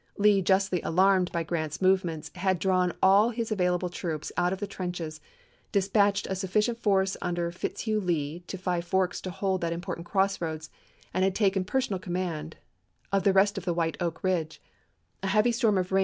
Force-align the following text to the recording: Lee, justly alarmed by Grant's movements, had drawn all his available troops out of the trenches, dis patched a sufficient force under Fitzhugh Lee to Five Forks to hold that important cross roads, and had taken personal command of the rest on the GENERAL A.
Lee, 0.17 0.41
justly 0.41 0.81
alarmed 0.81 1.31
by 1.31 1.43
Grant's 1.43 1.79
movements, 1.79 2.31
had 2.33 2.57
drawn 2.57 2.91
all 3.03 3.29
his 3.29 3.51
available 3.51 3.87
troops 3.87 4.31
out 4.35 4.51
of 4.51 4.59
the 4.59 4.65
trenches, 4.65 5.21
dis 5.71 5.87
patched 5.87 6.25
a 6.25 6.33
sufficient 6.33 6.79
force 6.79 7.15
under 7.21 7.51
Fitzhugh 7.51 7.99
Lee 8.01 8.39
to 8.47 8.57
Five 8.57 8.83
Forks 8.83 9.21
to 9.21 9.29
hold 9.29 9.61
that 9.61 9.73
important 9.73 10.07
cross 10.07 10.41
roads, 10.41 10.71
and 11.13 11.23
had 11.23 11.35
taken 11.35 11.63
personal 11.63 11.99
command 11.99 12.57
of 13.11 13.21
the 13.21 13.31
rest 13.31 13.59
on 13.59 13.63
the 13.63 13.95
GENERAL 13.95 14.47
A. 15.21 15.85